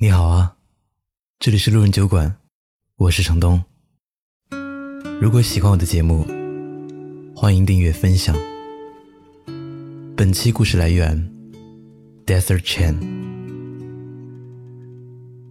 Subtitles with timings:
[0.00, 0.54] 你好啊，
[1.40, 2.36] 这里是路人酒馆，
[2.98, 3.60] 我是程东。
[5.20, 6.24] 如果喜欢我的节目，
[7.34, 8.36] 欢迎订阅分享。
[10.16, 11.28] 本期故事来源
[12.24, 12.94] ：Desert Chan。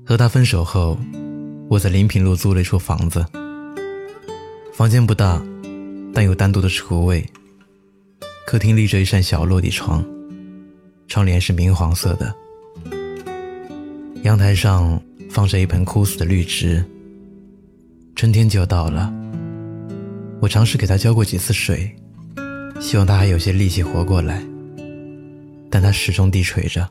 [0.05, 0.97] 和他分手后，
[1.69, 3.25] 我在临平路租了一处房子，
[4.73, 5.45] 房间不大，
[6.13, 7.29] 但有单独的厨卫。
[8.45, 10.05] 客厅立着一扇小落地窗，
[11.09, 12.33] 窗帘是明黄色的。
[14.27, 16.83] 阳台上放着一盆枯死的绿植。
[18.13, 19.09] 春天就要到了，
[20.41, 21.89] 我尝试给它浇过几次水，
[22.77, 24.43] 希望它还有些力气活过来，
[25.69, 26.85] 但它始终低垂着，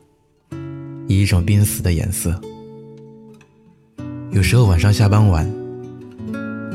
[1.08, 2.40] 以一种濒死的颜色。
[4.30, 5.46] 有时候晚上下班晚，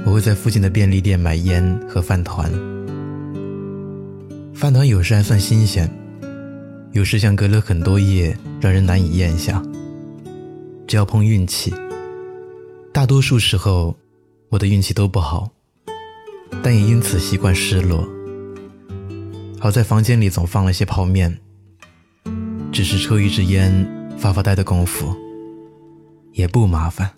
[0.05, 2.51] 我会在附近的便利店买烟和饭团。
[4.53, 5.89] 饭团有时还算新鲜，
[6.91, 9.59] 有时像隔了很多夜，让人难以咽下。
[10.91, 11.73] 就要碰运气，
[12.91, 13.95] 大多数时候
[14.49, 15.49] 我的运气都不好，
[16.61, 18.05] 但也因此习惯失落。
[19.57, 21.39] 好在房间里总放了些泡面，
[22.73, 25.15] 只是抽一支烟、发发呆的功夫，
[26.33, 27.09] 也不麻烦。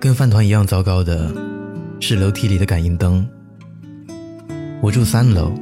[0.00, 1.30] 跟饭团一样糟糕的
[2.00, 3.28] 是楼梯里的感应灯。
[4.80, 5.52] 我住三楼，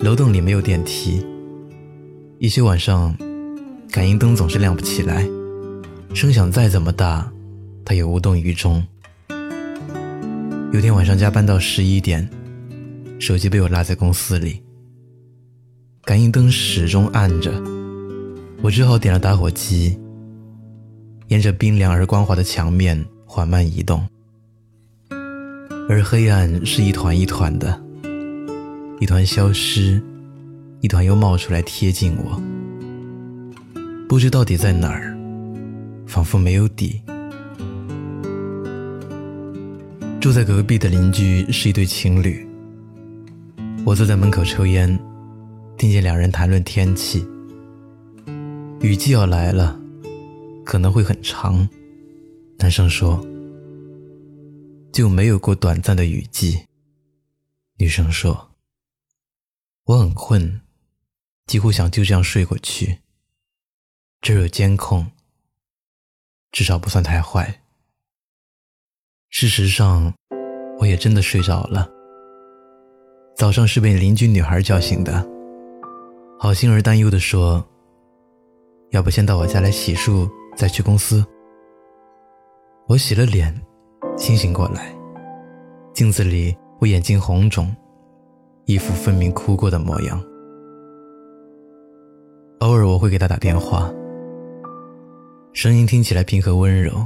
[0.00, 1.24] 楼栋里没有电梯，
[2.40, 3.16] 一些晚上。
[3.90, 5.26] 感应灯总是亮不起来，
[6.14, 7.30] 声响再怎么大，
[7.84, 8.84] 它也无动于衷。
[10.72, 12.28] 有天晚上加班到十一点，
[13.18, 14.62] 手机被我落在公司里，
[16.04, 17.50] 感应灯始终暗着，
[18.62, 19.98] 我只好点了打火机，
[21.28, 24.06] 沿着冰凉而光滑的墙面缓慢移动。
[25.88, 27.80] 而黑暗是一团一团的，
[29.00, 30.00] 一团消失，
[30.82, 32.40] 一团又冒出来贴近我。
[34.08, 35.14] 不知到底在哪儿，
[36.06, 37.02] 仿佛没有底。
[40.18, 42.48] 住在隔壁的邻居是一对情侣。
[43.84, 44.98] 我坐在门口抽烟，
[45.76, 47.22] 听见两人谈论天气。
[48.80, 49.78] 雨季要来了，
[50.64, 51.68] 可能会很长。
[52.56, 53.22] 男生说
[54.90, 56.58] ：“就没有过短暂的雨季。”
[57.76, 58.52] 女生说
[59.84, 60.62] ：“我很困，
[61.46, 63.00] 几乎想就这样睡过去。”
[64.20, 65.06] 这有监控，
[66.50, 67.62] 至少不算太坏。
[69.30, 70.12] 事实上，
[70.78, 71.88] 我也真的睡着了。
[73.36, 75.24] 早上是被邻居女孩叫醒的，
[76.38, 77.64] 好心而担忧的说
[78.90, 81.24] ：“要不先到我家来洗漱，再去公司。”
[82.88, 83.54] 我洗了脸，
[84.16, 84.92] 清醒过来，
[85.94, 87.74] 镜子里我眼睛红肿，
[88.64, 90.20] 一副分明哭过的模样。
[92.58, 93.88] 偶尔我会给他打电话。
[95.52, 97.04] 声音听起来平和温柔，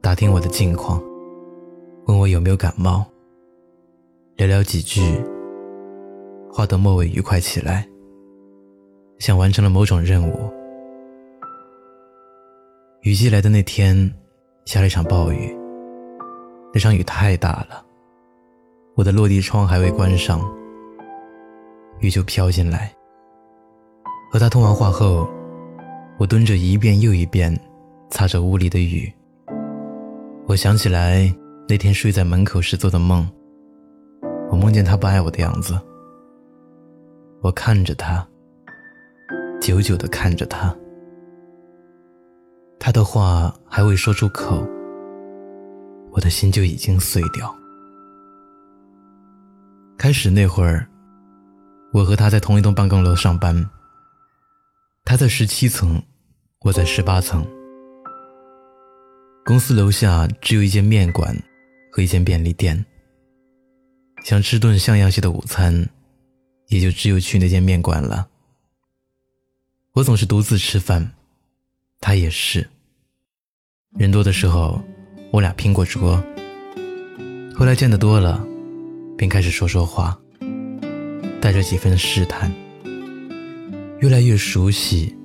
[0.00, 1.00] 打听我的近况，
[2.06, 3.04] 问我有没有感冒。
[4.36, 5.00] 聊聊几句，
[6.50, 7.86] 话到末尾愉快起来，
[9.18, 10.50] 像完成了某种任务。
[13.02, 14.12] 雨季来的那天，
[14.64, 15.56] 下了一场暴雨。
[16.72, 17.84] 那场雨太大了，
[18.96, 20.40] 我的落地窗还未关上，
[22.00, 22.92] 雨就飘进来。
[24.32, 25.28] 和他通完话后。
[26.18, 27.58] 我蹲着一遍又一遍，
[28.10, 29.12] 擦着屋里的雨。
[30.46, 31.34] 我想起来
[31.68, 33.28] 那天睡在门口时做的梦。
[34.50, 35.78] 我梦见他不爱我的样子。
[37.42, 38.24] 我看着他，
[39.60, 40.74] 久久的看着他。
[42.78, 44.64] 他的话还未说出口，
[46.12, 47.52] 我的心就已经碎掉。
[49.98, 50.86] 开始那会儿，
[51.92, 53.68] 我和他在同一栋办公楼上班。
[55.06, 56.02] 他在十七层，
[56.60, 57.46] 我在十八层。
[59.44, 61.36] 公司楼下只有一间面馆
[61.92, 62.82] 和一间便利店。
[64.24, 65.90] 想吃顿像样些的午餐，
[66.68, 68.26] 也就只有去那间面馆了。
[69.92, 71.12] 我总是独自吃饭，
[72.00, 72.66] 他也是。
[73.98, 74.82] 人多的时候，
[75.30, 76.16] 我俩拼过桌。
[77.54, 78.42] 后来见得多了，
[79.18, 80.18] 便开始说说话，
[81.42, 82.50] 带着几分试探。
[84.04, 85.16] 越来越熟悉，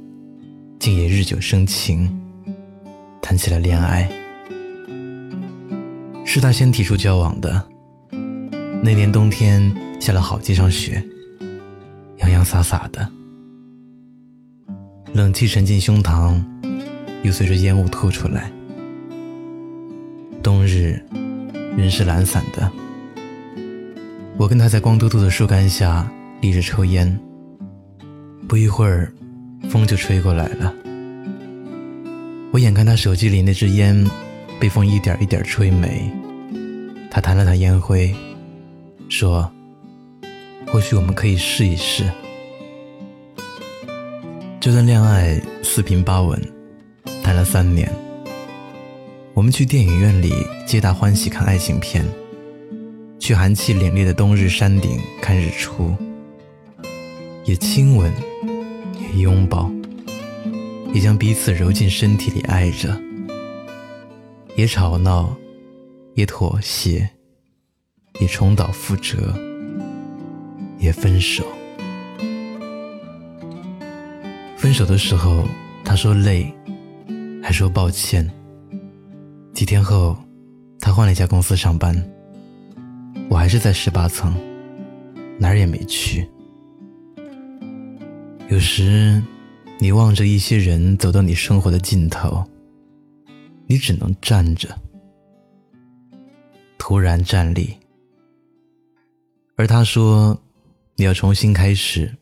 [0.80, 2.10] 竟也日久生情，
[3.22, 4.10] 谈起了恋爱。
[6.24, 7.62] 是他先提出交往的。
[8.82, 11.04] 那年冬天下了好几场雪，
[12.20, 13.06] 洋洋洒洒的，
[15.12, 16.42] 冷气沉进胸膛，
[17.24, 18.50] 又随着烟雾吐出来。
[20.42, 20.98] 冬日，
[21.76, 22.72] 人是懒散的。
[24.38, 26.10] 我跟他在光秃秃的树干下
[26.40, 27.20] 立着抽烟。
[28.50, 29.14] 不一会儿，
[29.70, 30.74] 风就吹过来了，
[32.52, 34.04] 我眼看他手机里那支烟
[34.60, 36.12] 被风一点一点吹没，
[37.12, 38.12] 他弹了弹烟灰，
[39.08, 39.48] 说
[40.66, 42.04] ：“或许我们可以试一试。”
[44.60, 46.42] 这段恋爱四平八稳，
[47.24, 47.88] 谈了三年。
[49.36, 50.34] 我们去电影院里
[50.66, 52.04] 皆大欢喜看爱情片，
[53.20, 55.96] 去寒气凛冽的冬日山顶看日出，
[57.50, 58.14] 也亲吻，
[59.02, 59.72] 也拥抱，
[60.94, 62.96] 也将彼此揉进身体里爱着，
[64.56, 65.36] 也吵闹，
[66.14, 67.10] 也妥协，
[68.20, 69.34] 也重蹈覆辙，
[70.78, 71.44] 也分手。
[74.56, 75.44] 分手的时候，
[75.84, 76.54] 他说累，
[77.42, 78.30] 还说抱歉。
[79.56, 80.16] 几天后，
[80.80, 81.96] 他换了一家公司上班，
[83.28, 84.36] 我还是在十八层，
[85.40, 86.30] 哪儿也没去。
[88.50, 89.22] 有时，
[89.80, 92.44] 你望着一些人走到你生活的尽头，
[93.68, 94.76] 你只能站着，
[96.80, 97.78] 突然站立。
[99.56, 100.42] 而他说，
[100.96, 102.18] 你要重新开始，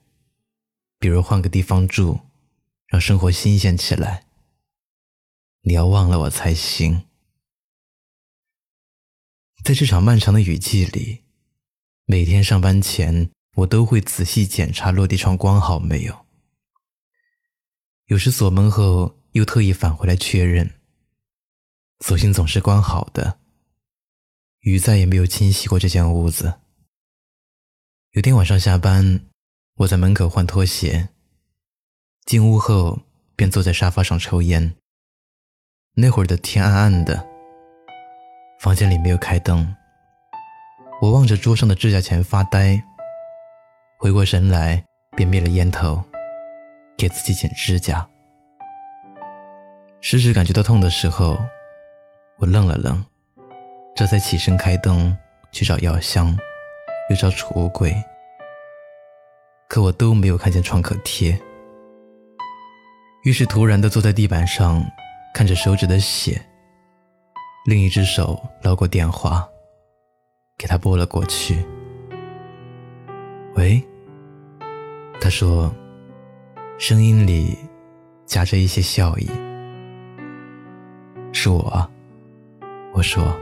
[1.00, 2.20] 比如换个地方住。
[2.88, 4.24] 让生活新鲜起来。
[5.64, 7.04] 你要忘了我才行。
[9.62, 11.26] 在这场漫长的雨季里，
[12.06, 16.26] 每天上班前，我都会仔细检查落地窗关好没有。
[18.06, 20.76] 有时锁门后，又特意返回来确认，
[22.00, 23.40] 所幸总是关好的。
[24.60, 26.62] 雨再也没有侵袭过这间屋子。
[28.12, 29.22] 有天晚上下班，
[29.78, 31.10] 我在门口换拖鞋。
[32.26, 33.02] 进屋后，
[33.36, 34.76] 便坐在沙发上抽烟。
[35.96, 37.28] 那会儿的天暗暗的，
[38.60, 39.76] 房间里没有开灯。
[41.02, 42.84] 我望着桌上的指甲钳发呆。
[44.00, 44.84] 回过神来，
[45.16, 46.00] 便灭了烟头，
[46.96, 48.08] 给自己剪指甲。
[50.02, 51.36] 食指感觉到痛的时候，
[52.38, 53.04] 我愣了愣，
[53.96, 55.18] 这才起身开灯
[55.52, 56.38] 去找药箱，
[57.10, 57.92] 又找储物柜，
[59.68, 61.36] 可我都没有看见创可贴。
[63.24, 64.86] 于是突然的坐在地板上，
[65.34, 66.40] 看着手指的血，
[67.66, 69.50] 另一只手捞过电话，
[70.56, 71.66] 给他拨了过去。
[73.58, 73.84] 喂，
[75.20, 75.74] 他说，
[76.78, 77.58] 声音里
[78.24, 79.28] 夹着一些笑意。
[81.34, 81.90] 是我，
[82.94, 83.36] 我说。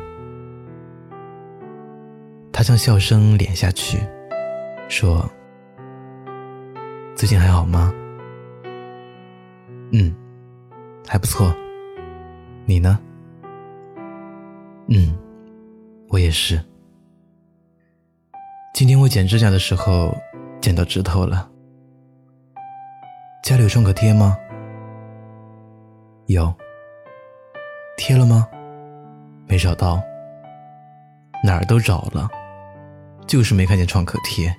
[2.53, 3.99] 他将笑声敛下去，
[4.87, 5.29] 说
[7.13, 7.93] ：“最近还好吗？”
[9.91, 10.15] 嗯，
[11.05, 11.53] 还不错。
[12.65, 12.97] 你呢？
[14.87, 15.13] 嗯，
[16.07, 16.57] 我也是。
[18.75, 20.13] 今天我剪指甲的时候
[20.59, 21.49] 剪到指头了。
[23.41, 24.35] 家里有创可贴吗？
[26.25, 26.53] 有。
[27.95, 28.45] 贴了吗？
[29.47, 29.97] 没找到。
[31.41, 32.27] 哪儿都找了，
[33.25, 34.53] 就是没看见创可贴。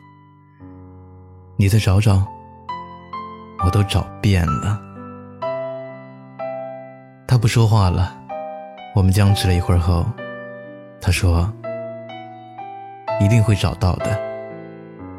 [1.58, 2.26] 你再找找。
[3.66, 4.80] 我都找遍了。
[7.28, 8.16] 他不说话了，
[8.94, 10.06] 我们僵持了一会儿后，
[11.02, 11.52] 他说
[13.20, 14.18] ：“一定会找到的，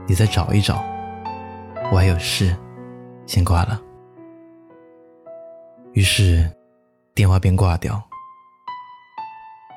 [0.07, 0.83] 你再找一找，
[1.91, 2.55] 我还有事，
[3.25, 3.81] 先挂了。”
[5.94, 6.47] 于是，
[7.15, 8.01] 电话便挂掉。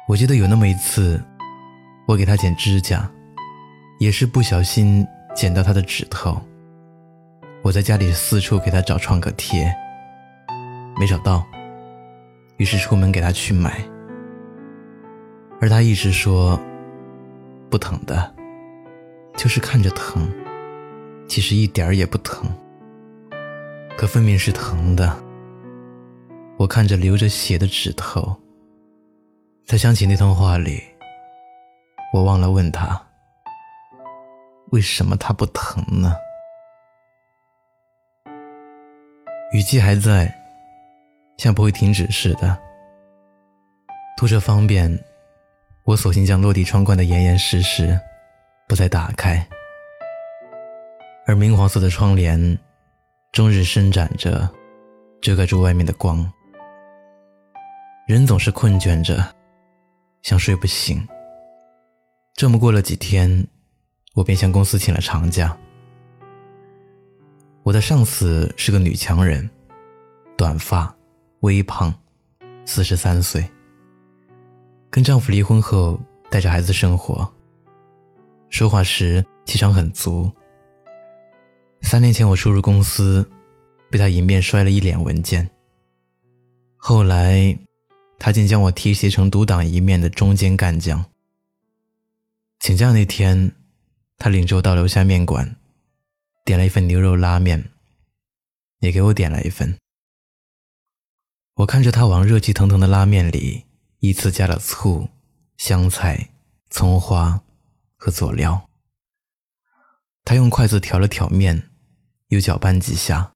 [0.07, 1.23] 我记得有那么一次，
[2.07, 3.11] 我给他剪指甲，
[3.99, 6.39] 也是不小心剪到他的指头。
[7.63, 9.75] 我在家里四处给他找创可贴，
[10.99, 11.47] 没找到。
[12.59, 13.83] 于是出门给他去买，
[15.61, 16.61] 而他一直说
[17.71, 18.35] 不疼的，
[19.37, 20.29] 就是看着疼，
[21.29, 22.51] 其实一点儿也不疼，
[23.97, 25.17] 可分明是疼的。
[26.59, 28.37] 我看着流着血的指头，
[29.67, 30.83] 才想起那通话里，
[32.13, 33.01] 我忘了问他，
[34.73, 36.15] 为什么他不疼呢？
[39.53, 40.37] 雨季还在。
[41.39, 42.55] 像不会停止似的。
[44.19, 45.03] 图着方便，
[45.91, 47.99] 我索性将落地窗关得严严实实，
[48.69, 49.45] 不再打开。
[51.27, 52.57] 而明黄色的窗帘，
[53.33, 54.49] 终日伸展着，
[55.21, 56.33] 遮盖住外面的光。
[58.07, 59.35] 人总是困倦着，
[60.23, 61.05] 想睡不醒。
[62.35, 63.45] 这么过了几天，
[64.15, 65.59] 我便向公司请了长假。
[67.65, 69.51] 我的上司是个女强人，
[70.37, 70.95] 短发。
[71.41, 71.93] 微胖，
[72.65, 73.45] 四十三岁。
[74.91, 77.33] 跟丈夫离婚后，带着孩子生活。
[78.49, 80.29] 说话时气场很足。
[81.83, 83.25] 三年前我初入公司，
[83.89, 85.49] 被他迎面摔了一脸文件。
[86.77, 87.57] 后来，
[88.19, 91.05] 他竟将我提携成独当一面的中间干将。
[92.59, 93.53] 请假那天，
[94.19, 95.57] 他领着我到楼下面馆，
[96.45, 97.71] 点了一份牛肉拉面，
[98.81, 99.79] 也给我点了一份。
[101.55, 103.65] 我看着他往热气腾腾的拉面里
[104.01, 105.09] 依次加了醋、
[105.57, 106.31] 香菜、
[106.69, 107.43] 葱花
[107.97, 108.69] 和佐料。
[110.25, 111.71] 他用筷子挑了挑面，
[112.29, 113.33] 又搅拌几下，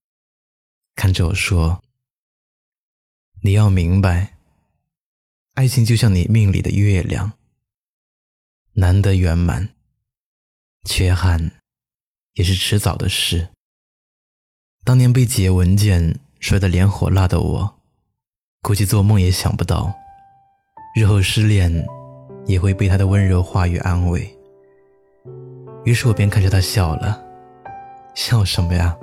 [0.94, 1.83] 看着我说
[3.42, 4.37] ：“你要明白，
[5.54, 7.33] 爱情就像你命里的月亮。”
[8.76, 9.75] 难得圆满，
[10.85, 11.61] 缺憾
[12.33, 13.50] 也是迟早的事。
[14.83, 17.80] 当年被几页文件摔得脸火辣的我，
[18.61, 19.94] 估计做梦也想不到，
[20.94, 21.68] 日后失恋
[22.46, 24.24] 也会被他的温柔话语安慰。
[25.82, 27.20] 于是我便看着他笑了，
[28.14, 28.96] 笑什么呀？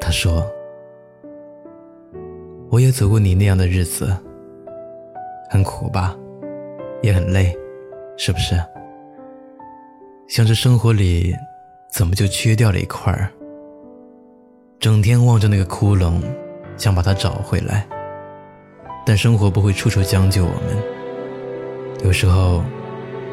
[0.00, 0.48] 他说
[2.70, 4.16] ：“我也走过你那样的日子，
[5.50, 6.16] 很苦吧，
[7.02, 7.52] 也很累，
[8.16, 8.54] 是不是？”
[10.30, 11.34] 像这生活里，
[11.90, 13.28] 怎么就缺掉了一块儿？
[14.78, 16.22] 整天望着那个窟窿，
[16.76, 17.88] 想把它找回来。
[19.04, 20.76] 但生活不会处处将就我们，
[22.04, 22.62] 有时候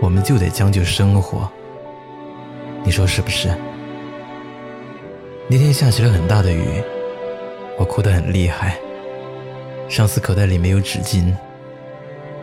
[0.01, 1.49] 我们就得将就生活。
[2.83, 3.49] 你说是不是？
[5.47, 6.81] 那天下起了很大的雨，
[7.77, 8.79] 我哭得很厉害。
[9.87, 11.33] 上司口袋里没有纸巾，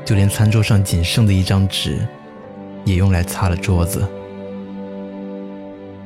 [0.05, 1.99] 就连餐桌上仅剩的一张纸，
[2.85, 4.07] 也用来擦了桌子。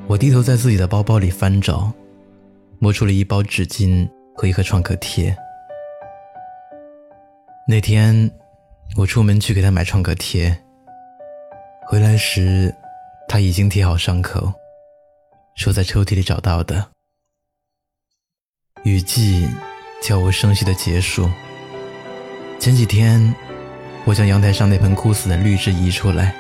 [0.07, 1.93] 我低头在自己的包包里翻找，
[2.79, 5.37] 摸出了一包纸巾和一盒创可贴。
[7.71, 8.29] 那天，
[8.97, 10.59] 我出门去给他买创可贴，
[11.87, 12.75] 回来时
[13.29, 14.53] 他已经贴好伤口，
[15.55, 16.85] 说在抽屉里找到的。
[18.83, 19.49] 雨季
[20.03, 21.31] 悄无声息的结束。
[22.59, 23.33] 前几天，
[24.05, 26.35] 我将阳台上那盆枯死的绿植移出来，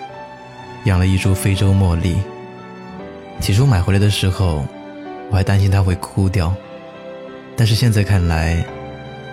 [0.86, 2.20] 养了一株非洲茉莉。
[3.38, 4.66] 起初买回来的时候，
[5.30, 6.52] 我还担心它会枯掉，
[7.56, 8.66] 但是现在看来，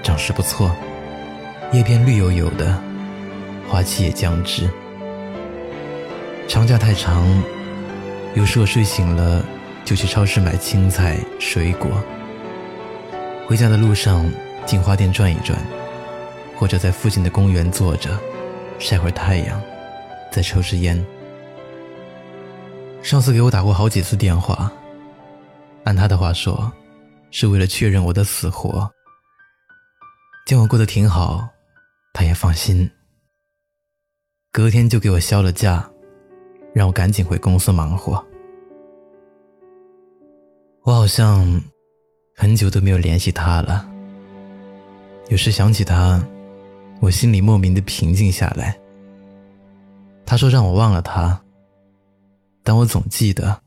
[0.03, 0.71] 长势不错，
[1.74, 2.81] 叶片绿油油的，
[3.67, 4.69] 花期也将至。
[6.47, 7.27] 长假太长，
[8.36, 9.43] 有时我睡醒了
[9.83, 11.91] 就去超市买青菜、水果，
[13.45, 14.31] 回家的路上
[14.65, 15.59] 进花店转一转，
[16.55, 18.17] 或者在附近的公园坐着，
[18.79, 19.62] 晒会儿太阳，
[20.31, 21.05] 再抽支烟。
[23.03, 24.71] 上司给我打过好几次电话，
[25.83, 26.71] 按他的话说，
[27.29, 28.89] 是为了确认我的死活。
[30.45, 31.45] 见我过得挺好，
[32.17, 32.89] 他也放心。
[34.51, 35.88] 隔天就给我消了假，
[36.74, 38.25] 让我赶紧回公司忙活。
[40.81, 41.62] 我好像
[42.36, 43.88] 很久都没有联系他了。
[45.29, 46.19] 有时想起他，
[47.01, 48.75] 我心里莫名的平静下来。
[50.25, 51.39] 他说让我忘了他。
[52.63, 53.62] 但我总记得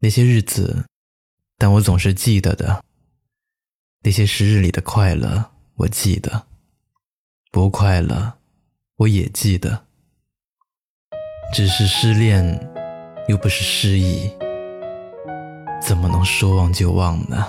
[0.00, 0.84] 那些日子，
[1.58, 2.82] 但我总是记得的
[4.02, 6.32] 那些时日里的快乐，我记得；
[7.56, 8.34] 不快乐，
[8.96, 9.86] 我也记得。
[11.54, 12.44] 只是失恋，
[13.28, 14.30] 又不是失忆，
[15.80, 17.48] 怎么能说忘就忘呢？